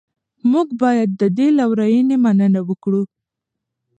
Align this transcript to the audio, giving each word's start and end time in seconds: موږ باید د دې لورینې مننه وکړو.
موږ 0.51 0.67
باید 0.81 1.09
د 1.21 1.23
دې 1.37 1.47
لورینې 1.59 2.17
مننه 2.23 2.61
وکړو. 2.69 3.01